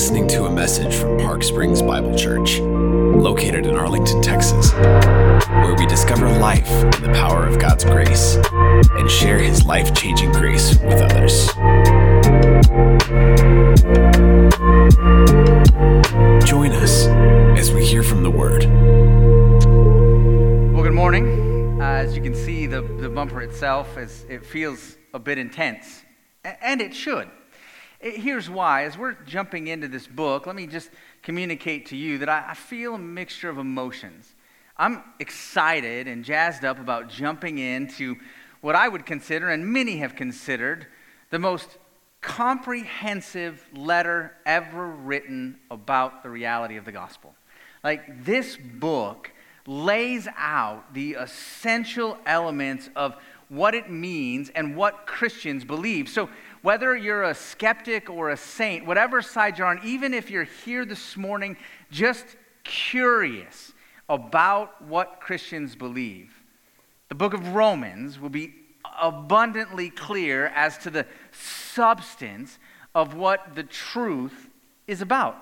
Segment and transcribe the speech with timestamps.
[0.00, 5.84] listening to a message from Park Springs Bible Church, located in Arlington, Texas, where we
[5.84, 8.36] discover life in the power of God's grace
[8.92, 11.48] and share His life changing grace with others.
[16.48, 17.06] Join us
[17.58, 18.64] as we hear from the Word.
[20.72, 21.78] Well, good morning.
[21.78, 26.04] Uh, as you can see, the, the bumper itself is it feels a bit intense,
[26.42, 27.28] and it should.
[28.00, 28.84] Here's why.
[28.84, 30.90] As we're jumping into this book, let me just
[31.22, 34.34] communicate to you that I feel a mixture of emotions.
[34.78, 38.16] I'm excited and jazzed up about jumping into
[38.62, 40.86] what I would consider, and many have considered,
[41.28, 41.76] the most
[42.22, 47.34] comprehensive letter ever written about the reality of the gospel.
[47.84, 49.30] Like, this book
[49.66, 53.16] lays out the essential elements of
[53.50, 56.08] what it means and what Christians believe.
[56.08, 56.30] So,
[56.62, 60.84] whether you're a skeptic or a saint, whatever side you're on, even if you're here
[60.84, 61.56] this morning
[61.90, 62.24] just
[62.64, 63.72] curious
[64.08, 66.32] about what Christians believe,
[67.08, 68.54] the book of Romans will be
[69.00, 72.58] abundantly clear as to the substance
[72.94, 74.48] of what the truth
[74.86, 75.36] is about,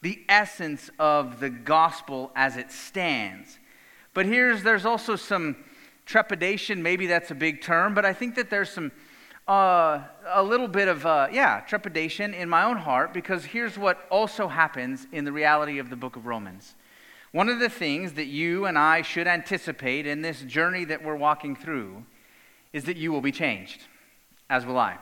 [0.00, 3.58] the essence of the gospel as it stands.
[4.14, 5.56] But here's there's also some
[6.06, 8.92] trepidation, maybe that's a big term, but I think that there's some
[9.48, 14.06] uh, a little bit of, uh, yeah, trepidation in my own heart because here's what
[14.10, 16.74] also happens in the reality of the book of Romans.
[17.32, 21.16] One of the things that you and I should anticipate in this journey that we're
[21.16, 22.04] walking through
[22.72, 23.82] is that you will be changed,
[24.48, 24.98] as will I.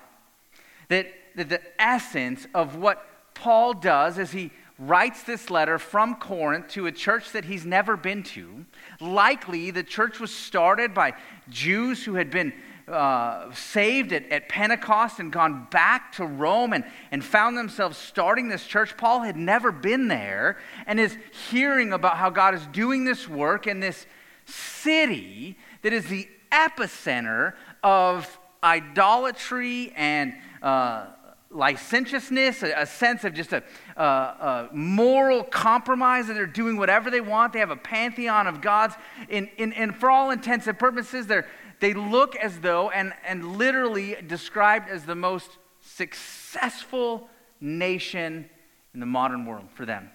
[0.88, 6.68] That, that the essence of what Paul does as he writes this letter from Corinth
[6.68, 8.64] to a church that he's never been to.
[8.98, 11.12] Likely, the church was started by
[11.50, 12.54] Jews who had been
[12.88, 18.48] uh, saved at, at Pentecost and gone back to Rome and, and found themselves starting
[18.48, 18.96] this church.
[18.96, 21.16] Paul had never been there and is
[21.50, 24.06] hearing about how God is doing this work in this
[24.46, 27.52] city that is the epicenter
[27.84, 31.06] of idolatry and uh,
[31.50, 33.62] licentiousness, a, a, sense of just a,
[34.00, 37.52] a, a, moral compromise, and they're doing whatever they want.
[37.52, 38.94] They have a pantheon of gods.
[39.28, 41.46] In, and for all intents and purposes, they're,
[41.80, 47.28] they look as though, and, and literally described as the most successful
[47.60, 48.48] nation
[48.94, 50.10] in the modern world for them.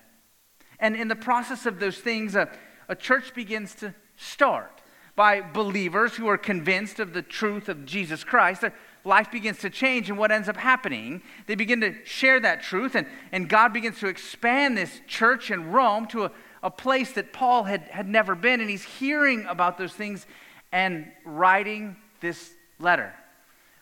[0.79, 2.49] And in the process of those things, a,
[2.89, 4.81] a church begins to start
[5.15, 8.61] by believers who are convinced of the truth of Jesus Christ.
[8.61, 8.73] Their
[9.05, 12.95] life begins to change, and what ends up happening, they begin to share that truth,
[12.95, 16.31] and, and God begins to expand this church in Rome to a,
[16.63, 20.25] a place that Paul had, had never been, and he's hearing about those things
[20.71, 23.13] and writing this letter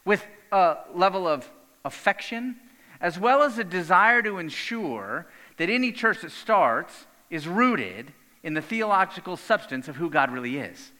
[0.06, 1.50] with a level of
[1.86, 2.58] affection
[3.04, 8.14] as well as a desire to ensure that any church that starts is rooted
[8.44, 10.92] in the theological substance of who God really is.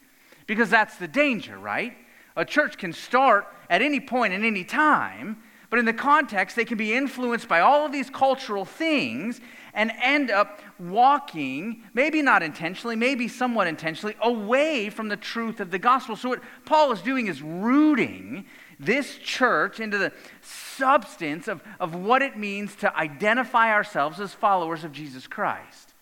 [0.46, 1.96] Because that's the danger, right?
[2.36, 5.38] A church can start at any point in any time,
[5.70, 9.40] but in the context, they can be influenced by all of these cultural things
[9.72, 15.70] and end up walking, maybe not intentionally, maybe somewhat intentionally, away from the truth of
[15.70, 16.16] the gospel.
[16.16, 18.46] So, what Paul is doing is rooting
[18.78, 24.84] this church into the substance of, of what it means to identify ourselves as followers
[24.84, 25.94] of Jesus Christ.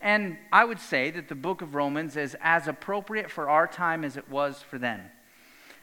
[0.00, 4.04] And I would say that the book of Romans is as appropriate for our time
[4.04, 5.10] as it was for then.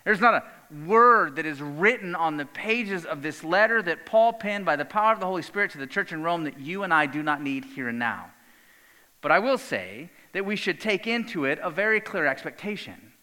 [0.04, 0.44] There's not a
[0.86, 4.86] word that is written on the pages of this letter that Paul penned by the
[4.86, 7.22] power of the Holy Spirit to the church in Rome that you and I do
[7.22, 8.32] not need here and now.
[9.22, 13.14] But I will say that we should take into it a very clear expectation.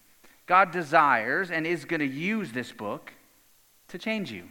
[0.45, 3.11] God desires and is going to use this book
[3.89, 4.45] to change you.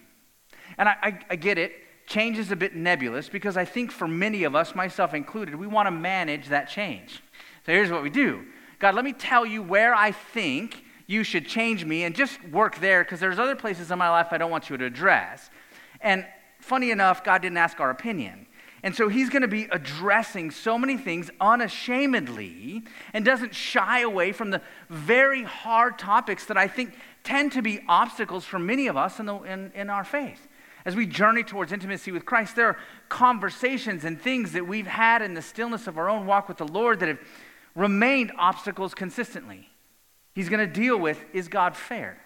[0.77, 1.73] And I, I, I get it.
[2.07, 5.67] Change is a bit nebulous because I think for many of us, myself included, we
[5.67, 7.23] want to manage that change.
[7.65, 8.45] So here's what we do
[8.79, 12.79] God, let me tell you where I think you should change me and just work
[12.79, 15.51] there because there's other places in my life I don't want you to address.
[16.01, 16.25] And
[16.61, 18.47] funny enough, God didn't ask our opinion.
[18.83, 24.33] And so he's going to be addressing so many things unashamedly and doesn't shy away
[24.33, 26.95] from the very hard topics that I think
[27.25, 30.47] tend to be obstacles for many of us in, the, in, in our faith.
[30.85, 32.79] As we journey towards intimacy with Christ, there are
[33.09, 36.69] conversations and things that we've had in the stillness of our own walk with the
[36.69, 37.19] Lord that have
[37.75, 39.71] remained obstacles consistently
[40.39, 42.17] he's going to deal with is God fair?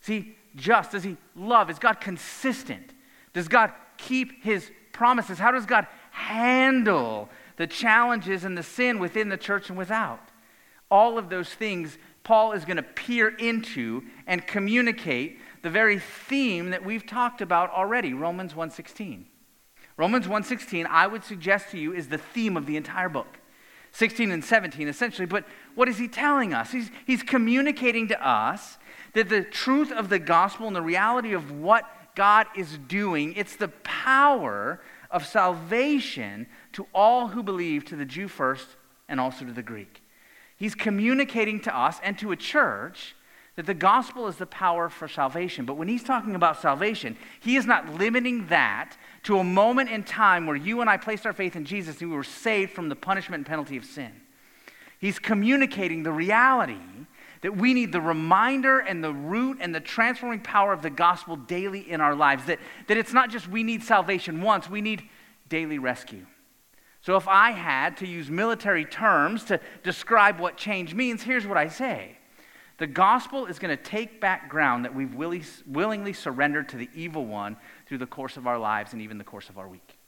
[0.00, 0.92] Is he just?
[0.92, 1.70] Does he love?
[1.70, 2.94] Is God consistent?
[3.32, 5.40] Does God keep his promises?
[5.40, 10.20] How does God handle the challenges and the sin within the church and without?
[10.88, 16.70] All of those things Paul is going to peer into and communicate the very theme
[16.70, 19.26] that we've talked about already, Romans 1:16.
[19.96, 23.40] Romans 1:16, I would suggest to you, is the theme of the entire book.
[23.92, 25.26] 16 and 17, essentially.
[25.26, 25.44] But
[25.74, 26.72] what is he telling us?
[26.72, 28.78] He's, he's communicating to us
[29.12, 31.84] that the truth of the gospel and the reality of what
[32.14, 34.80] God is doing, it's the power
[35.10, 38.66] of salvation to all who believe, to the Jew first
[39.08, 40.02] and also to the Greek.
[40.56, 43.14] He's communicating to us and to a church
[43.56, 45.66] that the gospel is the power for salvation.
[45.66, 50.02] But when he's talking about salvation, he is not limiting that to a moment in
[50.02, 52.88] time where you and I placed our faith in Jesus and we were saved from
[52.88, 54.12] the punishment and penalty of sin.
[54.98, 56.78] He's communicating the reality
[57.42, 61.36] that we need the reminder and the root and the transforming power of the gospel
[61.36, 62.44] daily in our lives.
[62.46, 65.02] That, that it's not just we need salvation once, we need
[65.48, 66.26] daily rescue.
[67.00, 71.56] So if I had to use military terms to describe what change means, here's what
[71.58, 72.16] I say.
[72.78, 77.26] The gospel is going to take back ground that we've willingly surrendered to the evil
[77.26, 77.56] one
[77.92, 79.98] through the course of our lives and even the course of our week.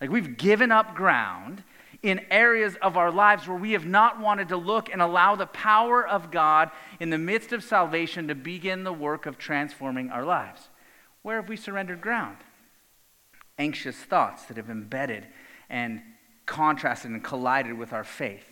[0.00, 1.62] Like we've given up ground
[2.02, 5.46] in areas of our lives where we have not wanted to look and allow the
[5.46, 10.24] power of God in the midst of salvation to begin the work of transforming our
[10.24, 10.68] lives.
[11.22, 12.38] Where have we surrendered ground?
[13.56, 15.24] Anxious thoughts that have embedded
[15.70, 16.02] and
[16.44, 18.48] contrasted and collided with our faith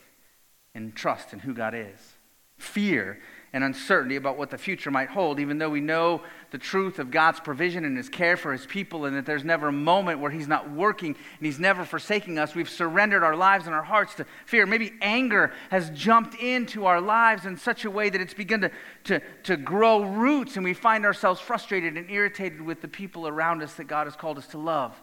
[0.77, 2.15] and trust in who God is.
[2.57, 3.19] Fear
[3.57, 6.21] and uncertainty about what the future might hold, even though we know
[6.51, 9.69] the truth of God's provision and His care for His people, and that there's never
[9.69, 12.55] a moment where He's not working and He's never forsaking us.
[12.55, 14.67] We've surrendered our lives and our hearts to fear.
[14.67, 18.71] Maybe anger has jumped into our lives in such a way that it's begun to,
[19.05, 23.63] to, to grow roots, and we find ourselves frustrated and irritated with the people around
[23.63, 24.95] us that God has called us to love.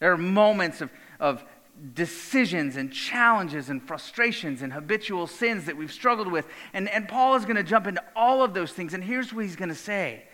[0.00, 1.42] There are moments of, of
[1.94, 6.46] decisions and challenges and frustrations and habitual sins that we've struggled with.
[6.72, 8.94] And, and Paul is going to jump into all of those things.
[8.94, 10.24] And here's what he's going to say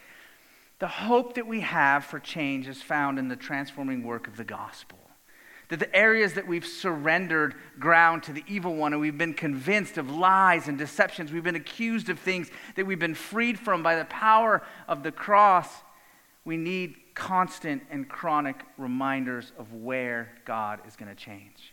[0.78, 4.44] The hope that we have for change is found in the transforming work of the
[4.44, 4.98] gospel.
[5.68, 9.96] That the areas that we've surrendered ground to the evil one and we've been convinced
[9.96, 13.96] of lies and deceptions, we've been accused of things that we've been freed from by
[13.96, 15.68] the power of the cross,
[16.44, 21.72] we need constant and chronic reminders of where God is going to change.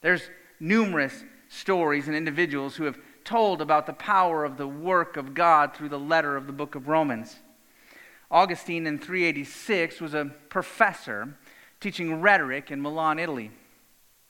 [0.00, 0.22] There's
[0.60, 5.74] numerous stories and individuals who have told about the power of the work of God
[5.74, 7.36] through the letter of the book of Romans.
[8.30, 11.36] Augustine in 386 was a professor
[11.80, 13.46] teaching rhetoric in Milan, Italy.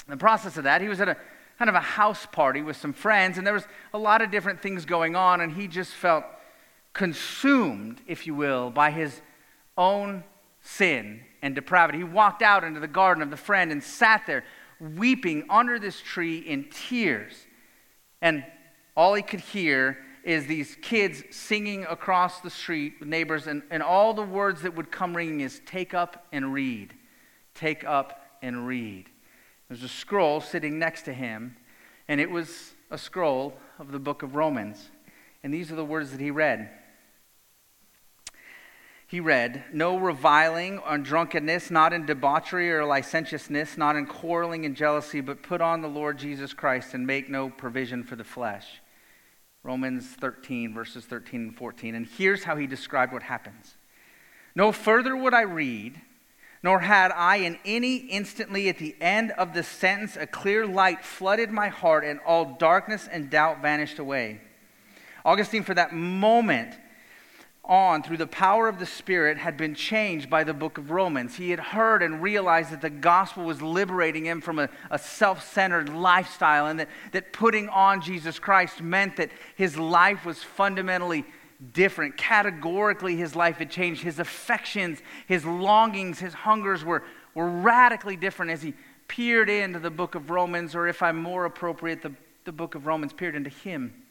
[0.07, 1.17] In the process of that, he was at a
[1.59, 4.61] kind of a house party with some friends, and there was a lot of different
[4.61, 6.25] things going on, and he just felt
[6.93, 9.21] consumed, if you will, by his
[9.79, 10.25] own
[10.63, 11.99] sin and depravity.
[11.99, 14.45] He walked out into the garden of the friend and sat there
[14.81, 17.35] weeping under this tree in tears.
[18.21, 18.45] And
[18.97, 24.15] all he could hear is these kids singing across the street neighbors, and, and all
[24.15, 26.95] the words that would come ringing is take up and read.
[27.55, 29.07] Take up and read.
[29.69, 31.57] There's a scroll sitting next to him,
[32.07, 34.91] and it was a scroll of the book of Romans.
[35.43, 36.71] And these are the words that he read
[39.13, 44.75] he read, No reviling or drunkenness, not in debauchery or licentiousness, not in quarreling and
[44.75, 48.81] jealousy, but put on the Lord Jesus Christ and make no provision for the flesh.
[49.63, 51.95] Romans 13, verses 13 and 14.
[51.95, 53.77] And here's how he described what happens
[54.57, 56.01] No further would I read,
[56.63, 61.05] nor had I in any instantly at the end of the sentence a clear light
[61.05, 64.41] flooded my heart, and all darkness and doubt vanished away.
[65.23, 66.75] Augustine, for that moment,
[67.65, 71.37] on through the power of the Spirit had been changed by the book of Romans.
[71.37, 75.49] He had heard and realized that the gospel was liberating him from a, a self
[75.53, 81.25] centered lifestyle and that, that putting on Jesus Christ meant that his life was fundamentally
[81.73, 82.17] different.
[82.17, 84.03] Categorically, his life had changed.
[84.03, 87.05] His affections, his longings, his hungers were,
[87.35, 88.75] were radically different as he
[89.07, 92.13] peered into the book of Romans, or if I'm more appropriate, the,
[92.45, 94.02] the book of Romans peered into him.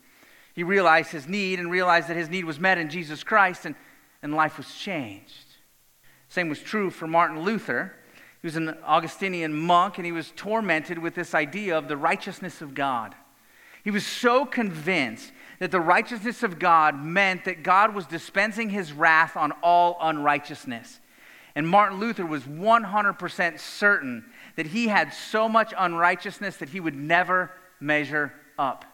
[0.53, 3.75] He realized his need and realized that his need was met in Jesus Christ, and,
[4.21, 5.45] and life was changed.
[6.27, 7.93] Same was true for Martin Luther.
[8.41, 12.61] He was an Augustinian monk, and he was tormented with this idea of the righteousness
[12.61, 13.15] of God.
[13.83, 18.93] He was so convinced that the righteousness of God meant that God was dispensing his
[18.93, 20.99] wrath on all unrighteousness.
[21.55, 26.95] And Martin Luther was 100% certain that he had so much unrighteousness that he would
[26.95, 28.85] never measure up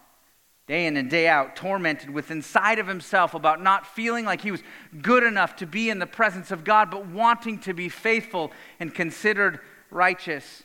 [0.68, 4.50] day in and day out, tormented with inside of himself about not feeling like he
[4.50, 4.62] was
[5.00, 8.94] good enough to be in the presence of God, but wanting to be faithful and
[8.94, 9.60] considered
[9.90, 10.62] righteous.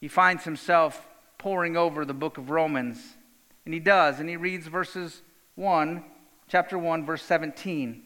[0.00, 1.06] He finds himself
[1.36, 2.98] poring over the book of Romans.
[3.66, 5.22] And he does, and he reads verses
[5.56, 6.02] 1,
[6.48, 8.02] chapter 1, verse 17.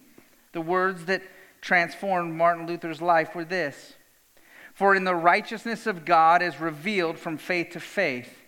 [0.53, 1.23] The words that
[1.61, 3.95] transformed Martin Luther's life were this
[4.75, 8.43] For in the righteousness of God is revealed from faith to faith.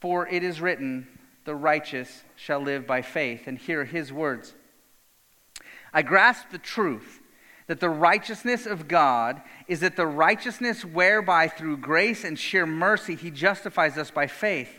[0.00, 1.08] For it is written,
[1.48, 3.46] The righteous shall live by faith.
[3.46, 4.52] And here are his words
[5.94, 7.22] I grasp the truth
[7.68, 13.14] that the righteousness of God is that the righteousness whereby through grace and sheer mercy
[13.14, 14.78] he justifies us by faith.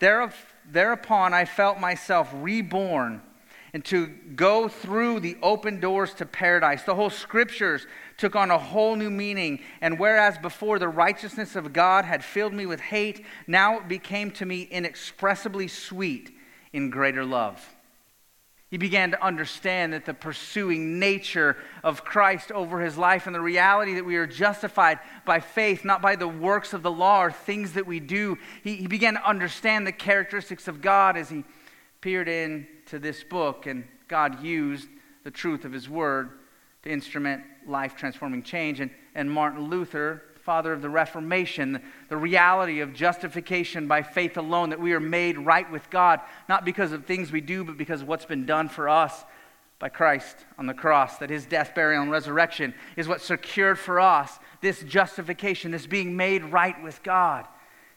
[0.00, 3.22] Thereupon I felt myself reborn
[3.74, 6.82] and to go through the open doors to paradise.
[6.82, 7.86] The whole scriptures
[8.18, 9.60] took on a whole new meaning.
[9.80, 14.30] And whereas before the righteousness of God had filled me with hate, now it became
[14.32, 16.36] to me inexpressibly sweet
[16.74, 17.66] in greater love.
[18.70, 23.40] He began to understand that the pursuing nature of Christ over his life and the
[23.40, 27.30] reality that we are justified by faith, not by the works of the law or
[27.30, 28.38] things that we do.
[28.64, 31.44] He, he began to understand the characteristics of God as he
[32.02, 34.88] peered into this book, and God used
[35.24, 36.40] the truth of his word
[36.82, 38.80] to instrument life transforming change.
[38.80, 44.36] And, and Martin Luther, father of the Reformation, the, the reality of justification by faith
[44.36, 47.78] alone, that we are made right with God, not because of things we do, but
[47.78, 49.24] because of what's been done for us
[49.78, 54.00] by Christ on the cross, that his death, burial, and resurrection is what secured for
[54.00, 57.46] us this justification, this being made right with God.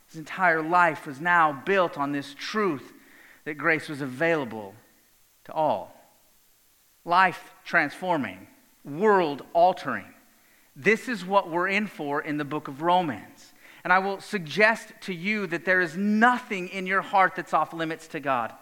[0.07, 2.91] His entire life was now built on this truth
[3.45, 4.73] that grace was available
[5.45, 5.95] to all.
[7.05, 8.47] Life transforming
[8.83, 10.05] world altering.
[10.75, 13.53] This is what we're in for in the book of Romans.
[13.83, 17.73] And I will suggest to you that there is nothing in your heart that's off
[17.73, 18.53] limits to God.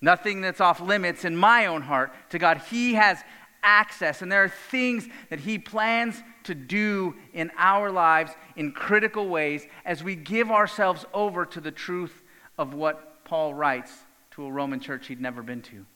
[0.00, 2.58] Nothing that's off limits in my own heart to God.
[2.70, 3.18] He has
[3.62, 9.28] access, and there are things that He plans to do in our lives in critical
[9.28, 12.22] ways as we give ourselves over to the truth
[12.58, 13.92] of what Paul writes
[14.32, 15.86] to a Roman church he'd never been to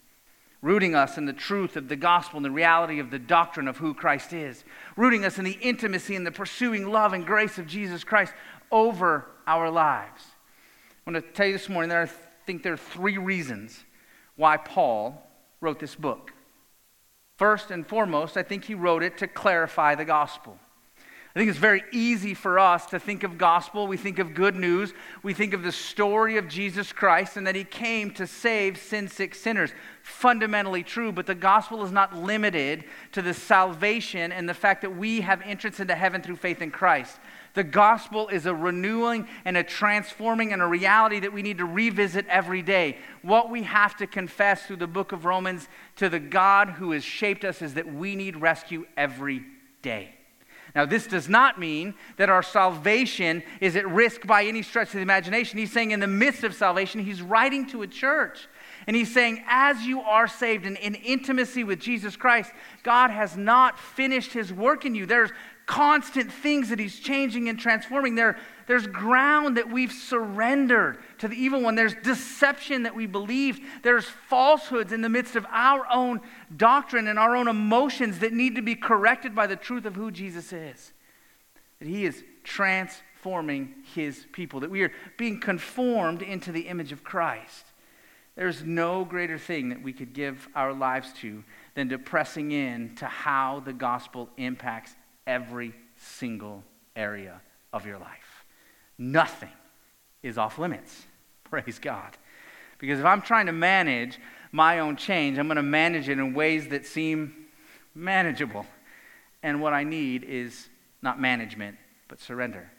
[0.62, 3.76] rooting us in the truth of the gospel and the reality of the doctrine of
[3.76, 4.64] who Christ is,
[4.97, 8.32] rooting us in the intimacy and the pursuing love and grace of Jesus Christ
[8.73, 10.25] over our lives.
[11.06, 12.12] I want to tell you this morning that I
[12.47, 13.85] think there are three reasons
[14.37, 15.23] why Paul
[15.61, 16.32] wrote this book.
[17.37, 20.58] First and foremost, I think he wrote it to clarify the gospel.
[21.38, 23.87] I think it's very easy for us to think of gospel.
[23.87, 24.92] We think of good news.
[25.23, 29.07] We think of the story of Jesus Christ and that he came to save sin
[29.07, 29.71] sick sinners.
[30.02, 34.97] Fundamentally true, but the gospel is not limited to the salvation and the fact that
[34.97, 37.21] we have entrance into heaven through faith in Christ.
[37.54, 41.66] The gospel is a renewing and a transforming and a reality that we need to
[41.66, 42.99] revisit every day.
[43.23, 45.68] What we have to confess through the book of Romans
[45.99, 49.45] to the God who has shaped us is that we need rescue every
[49.83, 50.17] day.
[50.75, 54.94] Now, this does not mean that our salvation is at risk by any stretch of
[54.94, 55.58] the imagination.
[55.58, 58.48] He's saying, in the midst of salvation, he's writing to a church.
[58.87, 63.37] And he's saying, as you are saved and in intimacy with Jesus Christ, God has
[63.37, 65.06] not finished his work in you.
[65.06, 65.30] There's
[65.66, 68.14] constant things that he's changing and transforming.
[68.14, 71.75] There, there's ground that we've surrendered to the evil one.
[71.75, 73.62] There's deception that we believed.
[73.82, 76.20] There's falsehoods in the midst of our own
[76.54, 80.10] doctrine and our own emotions that need to be corrected by the truth of who
[80.10, 80.92] Jesus is.
[81.78, 87.02] That he is transforming his people, that we are being conformed into the image of
[87.02, 87.64] Christ.
[88.37, 91.42] There's no greater thing that we could give our lives to
[91.75, 94.94] than to pressing in to how the gospel impacts
[95.26, 97.40] every single area
[97.72, 98.27] of your life.
[98.98, 99.52] Nothing
[100.22, 101.06] is off limits.
[101.44, 102.16] Praise God.
[102.78, 104.18] Because if I'm trying to manage
[104.52, 107.46] my own change, I'm going to manage it in ways that seem
[107.94, 108.66] manageable.
[109.42, 110.68] And what I need is
[111.02, 111.76] not management,
[112.08, 112.70] but surrender.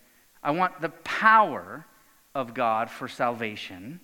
[0.41, 1.85] I want the power
[2.33, 3.99] of God for salvation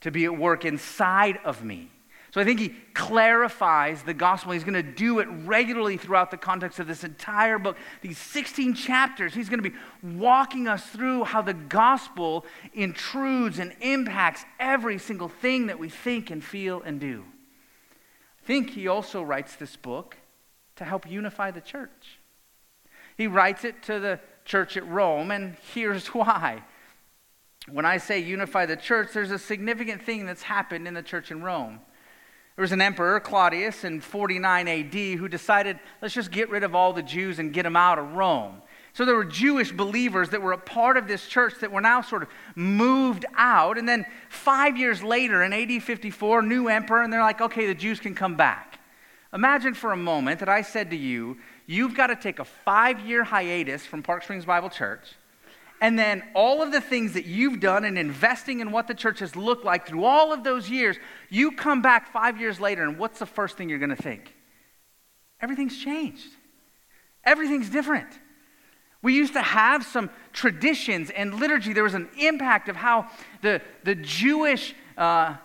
[0.00, 1.90] to be at work inside of me
[2.32, 4.52] so I think he clarifies the gospel.
[4.52, 7.76] He's going to do it regularly throughout the context of this entire book.
[8.02, 13.74] These 16 chapters, he's going to be walking us through how the gospel intrudes and
[13.80, 17.24] impacts every single thing that we think and feel and do.
[18.42, 20.16] I think he also writes this book
[20.76, 22.20] to help unify the church.
[23.16, 26.62] He writes it to the church at Rome, and here's why.
[27.68, 31.32] When I say unify the church, there's a significant thing that's happened in the church
[31.32, 31.80] in Rome.
[32.56, 36.74] There was an emperor, Claudius, in 49 AD, who decided, let's just get rid of
[36.74, 38.60] all the Jews and get them out of Rome.
[38.92, 42.02] So there were Jewish believers that were a part of this church that were now
[42.02, 43.78] sort of moved out.
[43.78, 47.74] And then five years later, in AD 54, new emperor, and they're like, okay, the
[47.74, 48.80] Jews can come back.
[49.32, 52.98] Imagine for a moment that I said to you, you've got to take a five
[53.00, 55.14] year hiatus from Park Springs Bible Church
[55.80, 59.20] and then all of the things that you've done and investing in what the church
[59.20, 60.96] has looked like through all of those years,
[61.30, 64.34] you come back five years later, and what's the first thing you're going to think?
[65.40, 66.28] Everything's changed.
[67.24, 68.08] Everything's different.
[69.02, 71.72] We used to have some traditions and liturgy.
[71.72, 73.08] There was an impact of how
[73.40, 75.36] the, the Jewish uh,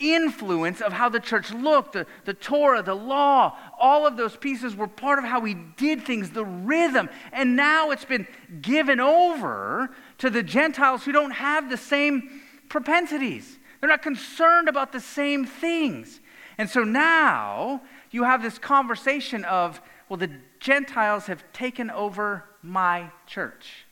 [0.00, 4.74] influence of how the church looked, the, the Torah, the law, all of those pieces
[4.74, 7.08] were part of how we did things, the rhythm.
[7.32, 8.26] And now it's been
[8.60, 13.58] given over to the Gentiles who don't have the same propensities.
[13.80, 16.20] They're not concerned about the same things.
[16.58, 23.10] And so now you have this conversation of, well, the Gentiles have taken over my
[23.26, 23.86] church.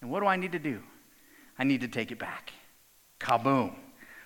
[0.00, 0.82] And what do I need to do?
[1.58, 2.52] I need to take it back.
[3.20, 3.74] Kaboom.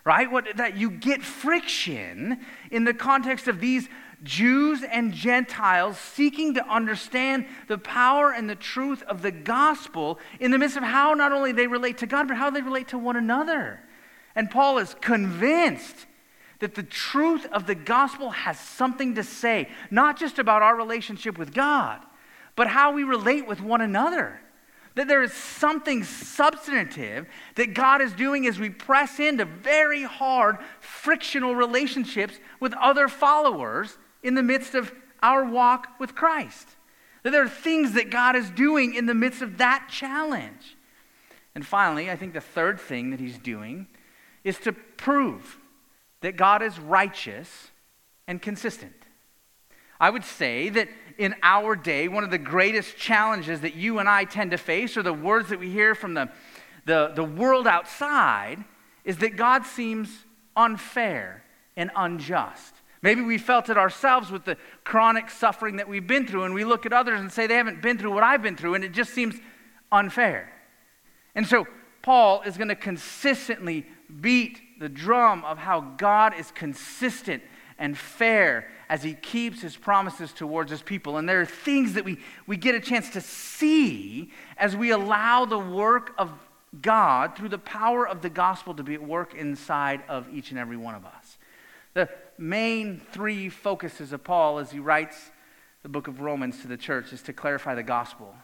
[0.08, 0.32] Right?
[0.32, 3.90] What that you get friction in the context of these
[4.22, 10.50] Jews and Gentiles seeking to understand the power and the truth of the gospel in
[10.50, 12.96] the midst of how not only they relate to God, but how they relate to
[12.96, 13.80] one another.
[14.34, 16.06] And Paul is convinced
[16.60, 21.36] that the truth of the gospel has something to say, not just about our relationship
[21.36, 22.00] with God,
[22.56, 24.40] but how we relate with one another.
[24.98, 30.58] That there is something substantive that God is doing as we press into very hard,
[30.80, 36.66] frictional relationships with other followers in the midst of our walk with Christ.
[37.22, 40.76] That there are things that God is doing in the midst of that challenge.
[41.54, 43.86] And finally, I think the third thing that he's doing
[44.42, 45.58] is to prove
[46.22, 47.70] that God is righteous
[48.26, 48.94] and consistent.
[50.00, 50.88] I would say that
[51.18, 54.96] in our day, one of the greatest challenges that you and I tend to face,
[54.96, 56.30] or the words that we hear from the,
[56.86, 58.64] the, the world outside,
[59.04, 60.08] is that God seems
[60.56, 61.42] unfair
[61.76, 62.74] and unjust.
[63.02, 66.64] Maybe we felt it ourselves with the chronic suffering that we've been through, and we
[66.64, 68.92] look at others and say they haven't been through what I've been through, and it
[68.92, 69.34] just seems
[69.90, 70.52] unfair.
[71.34, 71.66] And so
[72.02, 73.86] Paul is going to consistently
[74.20, 77.42] beat the drum of how God is consistent
[77.78, 81.16] and fair as he keeps his promises towards his people.
[81.16, 85.44] And there are things that we, we get a chance to see as we allow
[85.44, 86.30] the work of
[86.82, 90.58] God through the power of the gospel to be at work inside of each and
[90.58, 91.38] every one of us.
[91.94, 95.30] The main three focuses of Paul as he writes
[95.82, 98.34] the book of Romans to the church is to clarify the gospel,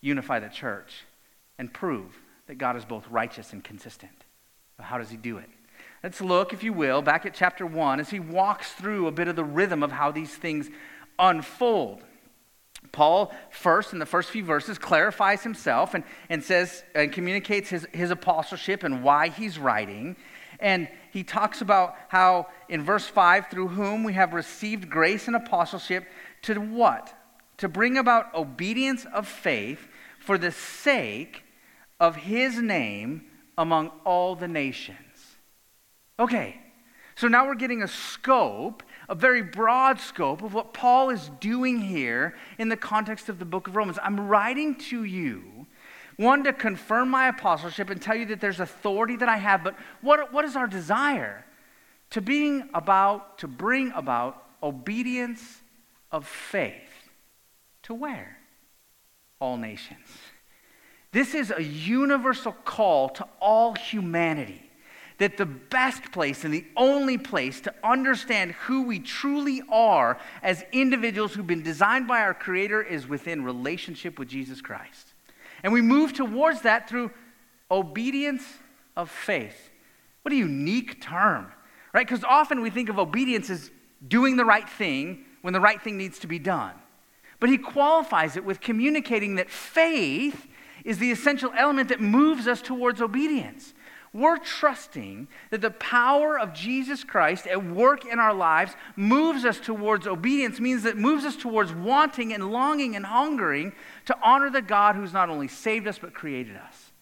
[0.00, 1.04] unify the church,
[1.58, 2.16] and prove
[2.46, 4.24] that God is both righteous and consistent.
[4.78, 5.48] how does he do it?
[6.02, 9.28] Let's look, if you will, back at chapter 1 as he walks through a bit
[9.28, 10.68] of the rhythm of how these things
[11.16, 12.02] unfold.
[12.90, 17.86] Paul, first, in the first few verses, clarifies himself and, and says and communicates his,
[17.92, 20.16] his apostleship and why he's writing.
[20.58, 25.36] And he talks about how, in verse 5, through whom we have received grace and
[25.36, 26.04] apostleship
[26.42, 27.14] to what?
[27.58, 29.86] To bring about obedience of faith
[30.18, 31.44] for the sake
[32.00, 34.98] of his name among all the nations.
[36.18, 36.60] Okay,
[37.14, 41.80] so now we're getting a scope, a very broad scope of what Paul is doing
[41.80, 43.98] here in the context of the book of Romans.
[44.02, 45.66] I'm writing to you,
[46.16, 49.74] one, to confirm my apostleship and tell you that there's authority that I have, but
[50.00, 51.44] what, what is our desire?
[52.10, 55.62] To being about, to bring about obedience
[56.10, 56.90] of faith.
[57.84, 58.36] To where?
[59.40, 60.06] All nations.
[61.10, 64.71] This is a universal call to all humanity
[65.22, 70.64] that the best place and the only place to understand who we truly are as
[70.72, 75.14] individuals who've been designed by our Creator is within relationship with Jesus Christ.
[75.62, 77.12] And we move towards that through
[77.70, 78.42] obedience
[78.96, 79.70] of faith.
[80.22, 81.52] What a unique term,
[81.94, 82.04] right?
[82.04, 83.70] Because often we think of obedience as
[84.08, 86.74] doing the right thing when the right thing needs to be done.
[87.38, 90.48] But he qualifies it with communicating that faith
[90.84, 93.72] is the essential element that moves us towards obedience.
[94.14, 99.58] We're trusting that the power of Jesus Christ at work in our lives moves us
[99.58, 103.72] towards obedience, means that moves us towards wanting and longing and hungering
[104.06, 106.92] to honor the God who's not only saved us but created us.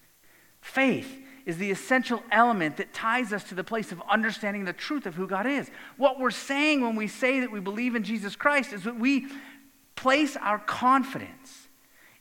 [0.61, 5.05] Faith is the essential element that ties us to the place of understanding the truth
[5.05, 5.69] of who God is.
[5.97, 9.27] What we're saying when we say that we believe in Jesus Christ is that we
[9.97, 11.69] place our confidence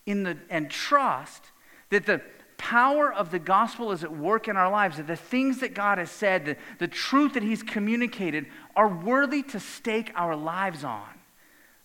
[0.07, 1.51] in the, and trust
[1.91, 2.21] that the
[2.59, 5.97] power of the gospel is at work in our lives, that the things that God
[5.97, 8.45] has said, the, the truth that He's communicated,
[8.75, 11.07] are worthy to stake our lives on.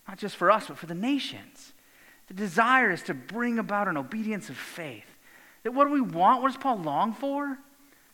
[0.07, 1.73] Not just for us, but for the nations.
[2.27, 5.07] The desire is to bring about an obedience of faith.
[5.63, 6.43] That what do we want?
[6.43, 7.59] What does Paul long for?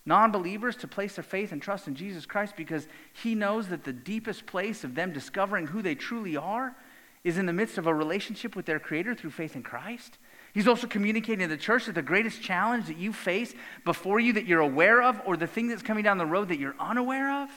[0.06, 3.84] Non believers to place their faith and trust in Jesus Christ because he knows that
[3.84, 6.74] the deepest place of them discovering who they truly are
[7.22, 10.18] is in the midst of a relationship with their Creator through faith in Christ.
[10.52, 14.32] He's also communicating to the church that the greatest challenge that you face before you
[14.34, 17.42] that you're aware of, or the thing that's coming down the road that you're unaware
[17.42, 17.50] of,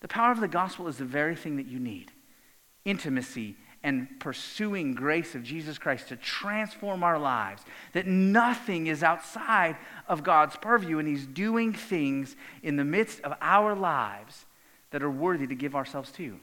[0.00, 2.12] the power of the gospel is the very thing that you need
[2.84, 9.76] intimacy and pursuing grace of Jesus Christ to transform our lives, that nothing is outside
[10.08, 14.46] of God's purview, and He's doing things in the midst of our lives
[14.90, 16.38] that are worthy to give ourselves to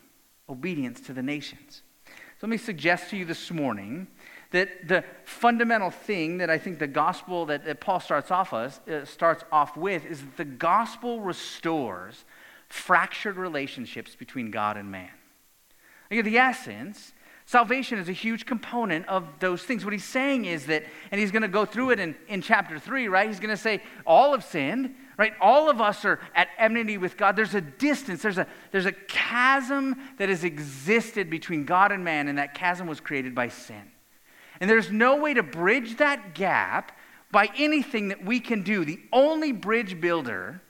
[0.48, 1.82] obedience to the nations.
[2.06, 4.08] So let me suggest to you this morning
[4.54, 8.80] that the fundamental thing that I think the gospel that, that Paul starts off, us,
[8.88, 12.24] uh, starts off with is that the gospel restores
[12.70, 15.10] fractured relationships between God and man.
[16.12, 17.14] Like, the essence,
[17.48, 19.84] salvation is a huge component of those things.
[19.84, 22.78] What he's saying is that, and he's going to go through it in, in chapter
[22.78, 23.28] 3, right?
[23.28, 25.34] He's going to say, all have sinned, right?
[25.42, 27.36] All of us are at enmity with God.
[27.36, 32.28] There's a distance, there's a, there's a chasm that has existed between God and man,
[32.28, 33.93] and that chasm was created by sin.
[34.64, 36.98] And there's no way to bridge that gap
[37.32, 38.86] by anything that we can do.
[38.86, 40.62] The only bridge builder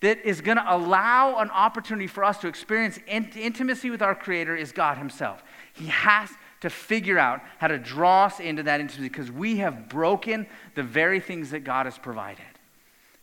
[0.00, 4.14] that is going to allow an opportunity for us to experience int- intimacy with our
[4.14, 5.42] Creator is God Himself.
[5.72, 6.28] He has
[6.60, 10.82] to figure out how to draw us into that intimacy because we have broken the
[10.82, 12.44] very things that God has provided.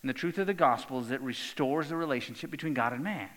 [0.01, 3.29] And the truth of the gospel is it restores the relationship between God and man.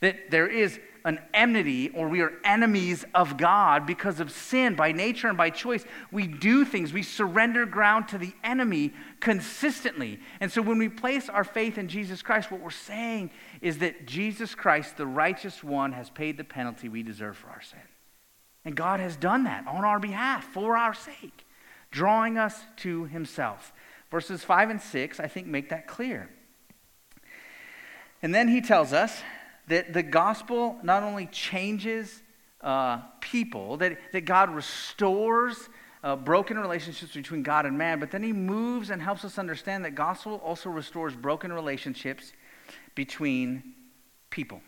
[0.00, 4.90] That there is an enmity or we are enemies of God because of sin by
[4.90, 5.84] nature and by choice.
[6.10, 10.18] We do things, we surrender ground to the enemy consistently.
[10.40, 13.30] And so when we place our faith in Jesus Christ, what we're saying
[13.60, 17.62] is that Jesus Christ, the righteous one, has paid the penalty we deserve for our
[17.62, 17.78] sin.
[18.64, 21.46] And God has done that on our behalf for our sake,
[21.92, 23.72] drawing us to himself.
[24.10, 26.30] Verses 5 and 6, I think, make that clear.
[28.22, 29.22] And then he tells us
[29.68, 32.22] that the gospel not only changes
[32.60, 35.68] uh, people, that, that God restores
[36.02, 39.84] uh, broken relationships between God and man, but then he moves and helps us understand
[39.84, 42.32] that gospel also restores broken relationships
[42.94, 43.74] between
[44.30, 44.60] people.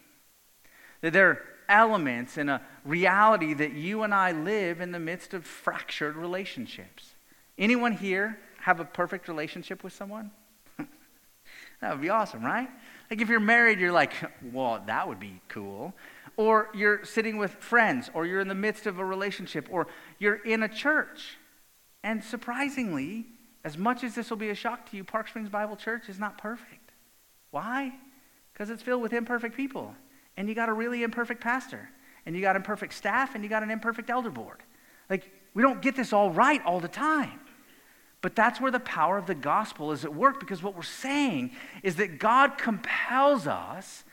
[1.01, 5.35] That there are elements and a reality that you and I live in the midst
[5.35, 7.15] of fractured relationships.
[7.57, 10.31] Anyone here have a perfect relationship with someone?
[11.81, 12.69] That would be awesome, right?
[13.11, 14.13] Like if you're married, you're like,
[14.53, 15.95] well, that would be cool.
[16.37, 19.89] Or you're sitting with friends, or you're in the midst of a relationship, or
[20.19, 21.37] you're in a church.
[22.05, 23.27] And surprisingly,
[23.65, 26.19] as much as this will be a shock to you, Park Springs Bible Church is
[26.19, 26.93] not perfect.
[27.51, 27.93] Why?
[28.53, 29.95] Because it's filled with imperfect people.
[30.37, 31.89] And you got a really imperfect pastor.
[32.25, 34.63] And you got imperfect staff, and you got an imperfect elder board.
[35.11, 37.41] Like, we don't get this all right all the time.
[38.21, 41.53] But that's where the power of the gospel is at work because what we're saying
[41.83, 44.05] is that God compels us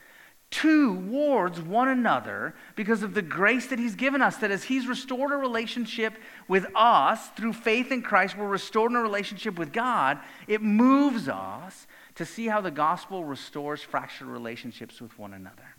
[0.51, 4.37] towards one another because of the grace that He's given us.
[4.37, 6.13] That as He's restored a relationship
[6.47, 10.19] with us through faith in Christ, we're restored in a relationship with God.
[10.47, 15.75] It moves us to see how the gospel restores fractured relationships with one another.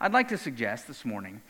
[0.00, 1.40] I'd like to suggest this morning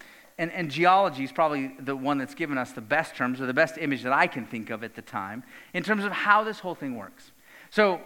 [0.43, 3.55] and, and geology is probably the one that's given us the best terms or the
[3.55, 6.59] best image that I can think of at the time in terms of how this
[6.59, 7.31] whole thing works.
[7.71, 8.01] So,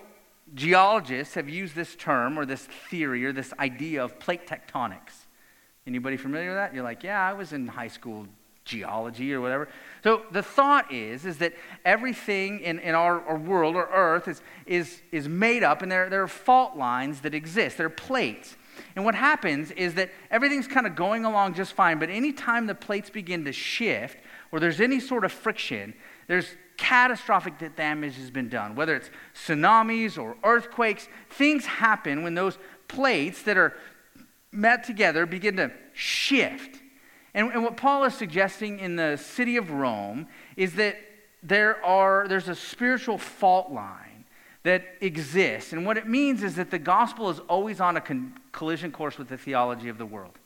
[0.55, 5.25] geologists have used this term or this theory or this idea of plate tectonics.
[5.87, 6.75] Anybody familiar with that?
[6.75, 8.27] You're like, yeah, I was in high school
[8.67, 9.67] geology or whatever.
[10.05, 11.55] So the thought is, is that
[11.87, 16.11] everything in, in our, our world or earth is, is, is made up and there,
[16.11, 17.79] there are fault lines that exist.
[17.79, 18.57] There are plates.
[18.95, 22.75] And what happens is that everything's kind of going along just fine, but anytime the
[22.75, 24.19] plates begin to shift
[24.53, 25.95] or there's any sort of friction,
[26.29, 28.75] there's catastrophic damage has been done.
[28.75, 32.59] Whether it's tsunamis or earthquakes, things happen when those
[32.89, 33.75] plates that are
[34.53, 36.81] met together begin to shift.
[37.35, 40.97] And, and what Paul is suggesting in the city of Rome is that
[41.43, 44.16] there are, there's a spiritual fault line
[44.67, 45.73] that exists.
[45.73, 49.17] And what it means is that the gospel is always on a con- collision course
[49.17, 50.41] with the theology of the world.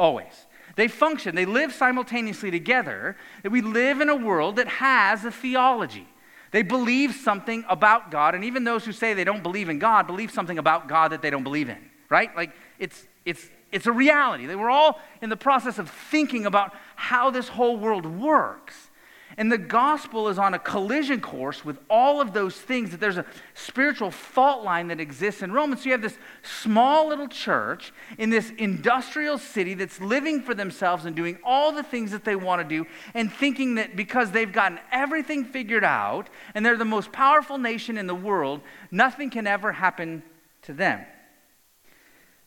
[0.00, 0.46] Always.
[0.74, 3.16] They function, they live simultaneously together.
[3.44, 6.08] That we live in a world that has a theology.
[6.50, 10.08] They believe something about God, and even those who say they don't believe in God
[10.08, 11.78] believe something about God that they don't believe in,
[12.10, 12.34] right?
[12.36, 14.46] Like it's it's it's a reality.
[14.46, 18.90] They were all in the process of thinking about how this whole world works.
[19.36, 23.16] And the gospel is on a collision course with all of those things, that there's
[23.16, 25.72] a spiritual fault line that exists in Rome.
[25.72, 30.54] And so you have this small little church in this industrial city that's living for
[30.54, 34.30] themselves and doing all the things that they want to do, and thinking that because
[34.30, 39.30] they've gotten everything figured out and they're the most powerful nation in the world, nothing
[39.30, 40.22] can ever happen
[40.62, 41.04] to them.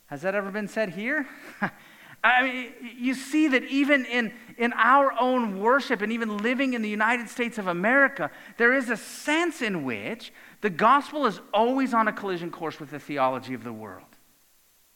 [0.08, 1.28] Has that ever been said here?
[2.26, 6.82] I mean, you see that even in, in our own worship and even living in
[6.82, 11.94] the United States of America, there is a sense in which the gospel is always
[11.94, 14.08] on a collision course with the theology of the world.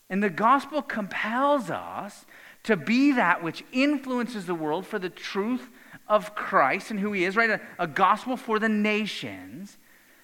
[0.10, 2.26] And the gospel compels us
[2.64, 5.70] to be that which influences the world for the truth
[6.08, 7.52] of Christ and who he is, right?
[7.52, 9.78] A, a, gospel for the nations.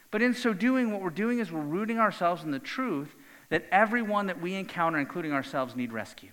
[0.10, 3.16] But in so doing, what we're doing is we're rooting ourselves in the truth
[3.50, 6.32] that everyone that we encounter, including ourselves, need rescue.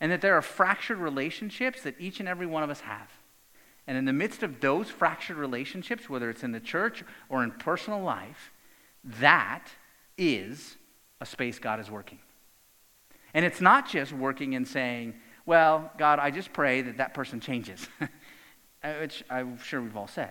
[0.00, 3.10] And that there are fractured relationships that each and every one of us have.
[3.86, 7.50] And in the midst of those fractured relationships, whether it's in the church or in
[7.50, 8.52] personal life,
[9.04, 9.66] that
[10.16, 10.76] is
[11.20, 12.18] a space God is working.
[13.34, 15.14] And it's not just working and saying,
[15.46, 20.08] well, God, I just pray that that person changes, uh, which I'm sure we've all
[20.08, 20.30] said.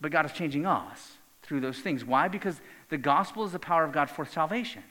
[0.00, 2.04] But God is changing us through those things.
[2.04, 2.28] Why?
[2.28, 4.82] Because the gospel is the power of God for salvation.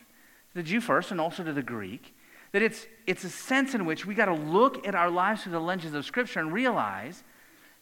[0.49, 2.15] To The Jew first and also to the Greek.
[2.51, 5.53] That it's, it's a sense in which we got to look at our lives through
[5.53, 7.23] the lenses of Scripture and realize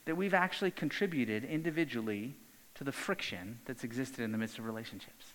[0.05, 2.35] that we've actually contributed individually
[2.75, 5.25] to the friction that's existed in the midst of relationships.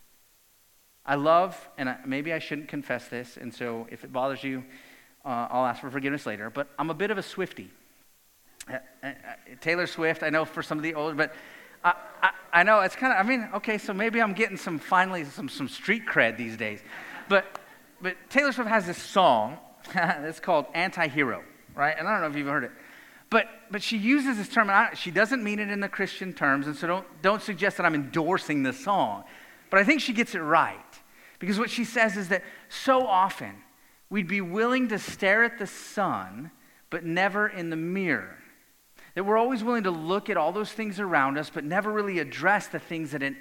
[1.06, 4.64] I love, and I, maybe I shouldn't confess this, and so if it bothers you,
[5.24, 7.68] uh, I'll ask for forgiveness later, but I'm a bit of a Swiftie.
[8.68, 9.10] Uh, uh, uh
[9.60, 11.34] Taylor Swift, I know for some of the older, but
[11.84, 14.78] I, I, I know it's kind of, I mean, okay, so maybe I'm getting some,
[14.78, 16.80] finally, some, some street cred these days.
[17.28, 17.60] But,
[18.04, 19.56] but Taylor Swift has this song
[19.94, 21.42] that's called Anti Hero,
[21.74, 21.96] right?
[21.98, 22.70] And I don't know if you've heard it.
[23.30, 26.66] But, but she uses this term, and she doesn't mean it in the Christian terms,
[26.66, 29.24] and so don't, don't suggest that I'm endorsing the song.
[29.70, 30.78] But I think she gets it right.
[31.38, 33.54] Because what she says is that so often
[34.10, 36.50] we'd be willing to stare at the sun,
[36.90, 38.36] but never in the mirror.
[39.14, 42.18] That we're always willing to look at all those things around us, but never really
[42.18, 43.36] address the things that in,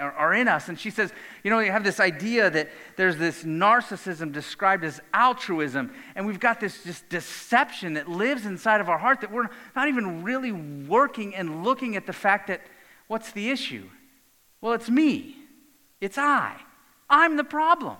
[0.00, 0.70] are in us.
[0.70, 1.12] And she says,
[1.44, 6.40] you know, you have this idea that there's this narcissism described as altruism, and we've
[6.40, 10.52] got this just deception that lives inside of our heart that we're not even really
[10.52, 12.62] working and looking at the fact that
[13.06, 13.84] what's the issue?
[14.62, 15.36] Well, it's me,
[16.00, 16.56] it's I.
[17.10, 17.98] I'm the problem.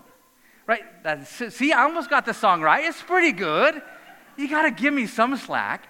[0.66, 0.82] Right?
[1.02, 2.84] That's, see, I almost got the song right.
[2.84, 3.80] It's pretty good.
[4.36, 5.88] You got to give me some slack.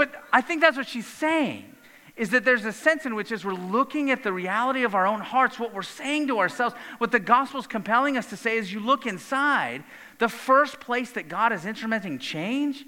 [0.00, 1.76] But I think that's what she's saying
[2.16, 5.06] is that there's a sense in which, as we're looking at the reality of our
[5.06, 8.56] own hearts, what we're saying to ourselves, what the gospel is compelling us to say
[8.56, 9.84] is you look inside,
[10.18, 12.86] the first place that God is instrumenting change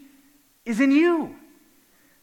[0.64, 1.36] is in you.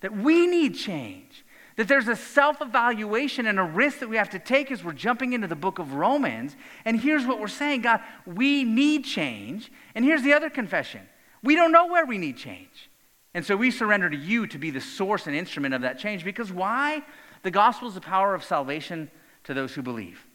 [0.01, 1.45] That we need change.
[1.75, 4.93] That there's a self evaluation and a risk that we have to take as we're
[4.93, 6.55] jumping into the book of Romans.
[6.83, 9.71] And here's what we're saying God, we need change.
[9.93, 11.01] And here's the other confession
[11.43, 12.89] we don't know where we need change.
[13.33, 16.23] And so we surrender to you to be the source and instrument of that change
[16.23, 17.03] because why?
[17.43, 19.09] The gospel is the power of salvation
[19.43, 20.25] to those who believe,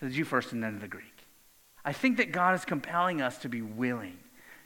[0.00, 1.04] to the Jew first and then to the Greek.
[1.84, 4.18] I think that God is compelling us to be willing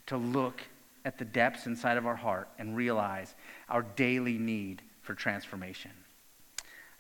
[0.07, 0.63] to look
[1.05, 3.35] at the depths inside of our heart and realize
[3.69, 5.91] our daily need for transformation.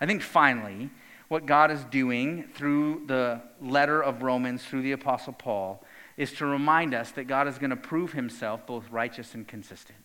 [0.00, 0.90] I think finally,
[1.28, 5.84] what God is doing through the letter of Romans, through the Apostle Paul,
[6.16, 9.98] is to remind us that God is going to prove himself both righteous and consistent.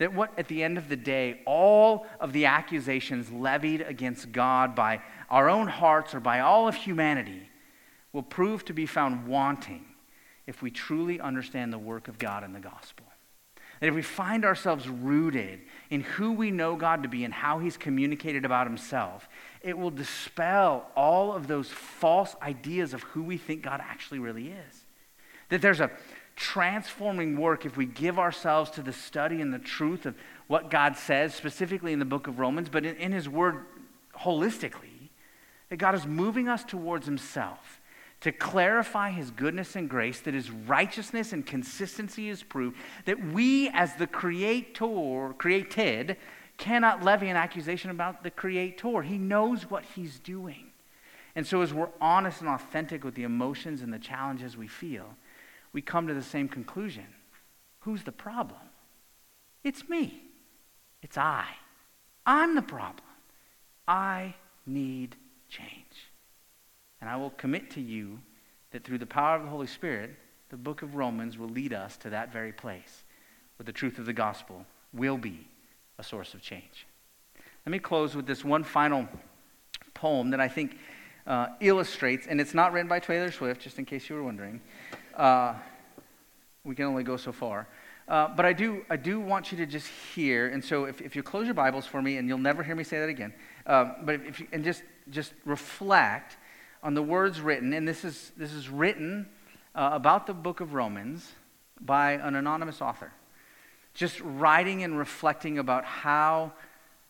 [0.00, 4.74] That what, at the end of the day, all of the accusations levied against God
[4.74, 7.50] by our own hearts or by all of humanity
[8.14, 9.84] will prove to be found wanting
[10.46, 13.04] if we truly understand the work of God in the gospel.
[13.80, 15.60] That if we find ourselves rooted
[15.90, 19.28] in who we know God to be and how He's communicated about Himself,
[19.60, 24.48] it will dispel all of those false ideas of who we think God actually really
[24.48, 24.84] is.
[25.50, 25.90] That there's a
[26.40, 30.14] transforming work if we give ourselves to the study and the truth of
[30.46, 33.66] what God says, specifically in the book of Romans, but in, in His Word
[34.18, 35.10] holistically,
[35.68, 37.82] that God is moving us towards Himself
[38.22, 43.68] to clarify His goodness and grace, that His righteousness and consistency is proved, that we
[43.74, 46.16] as the creator, created,
[46.56, 49.02] cannot levy an accusation about the creator.
[49.02, 50.70] He knows what He's doing.
[51.36, 55.16] And so, as we're honest and authentic with the emotions and the challenges we feel,
[55.72, 57.06] we come to the same conclusion.
[57.80, 58.60] Who's the problem?
[59.64, 60.22] It's me.
[61.02, 61.46] It's I.
[62.26, 63.06] I'm the problem.
[63.88, 64.34] I
[64.66, 65.16] need
[65.48, 66.10] change.
[67.00, 68.20] And I will commit to you
[68.70, 70.10] that through the power of the Holy Spirit,
[70.50, 73.04] the book of Romans will lead us to that very place
[73.56, 75.46] where the truth of the gospel will be
[75.98, 76.86] a source of change.
[77.64, 79.08] Let me close with this one final
[79.94, 80.78] poem that I think
[81.26, 84.60] uh, illustrates, and it's not written by Taylor Swift, just in case you were wondering.
[85.16, 85.54] Uh,
[86.64, 87.66] we can only go so far.
[88.08, 91.14] Uh, but I do, I do want you to just hear, and so if, if
[91.14, 93.32] you close your Bibles for me, and you'll never hear me say that again,
[93.66, 96.36] uh, but if you, and just, just reflect
[96.82, 99.28] on the words written, and this is, this is written
[99.76, 101.30] uh, about the book of Romans
[101.80, 103.12] by an anonymous author.
[103.94, 106.52] Just writing and reflecting about how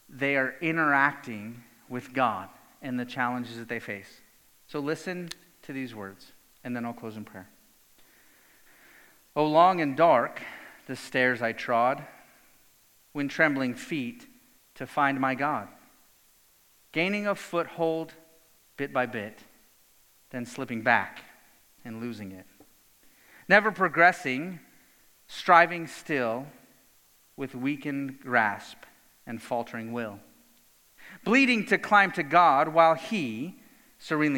[0.08, 2.48] they are interacting with God
[2.82, 4.20] and the challenges that they face.
[4.66, 5.30] So listen
[5.62, 6.32] to these words,
[6.62, 7.48] and then I'll close in prayer.
[9.36, 10.42] O long and dark
[10.86, 12.04] the stairs I trod,
[13.12, 14.26] when trembling feet
[14.74, 15.68] to find my God.
[16.92, 18.14] Gaining a foothold
[18.76, 19.38] bit by bit,
[20.30, 21.20] then slipping back
[21.84, 22.46] and losing it.
[23.48, 24.60] Never progressing,
[25.26, 26.46] striving still
[27.36, 28.78] with weakened grasp
[29.26, 30.18] and faltering will.
[31.24, 33.60] Bleeding to climb to God while He
[33.98, 34.28] serenely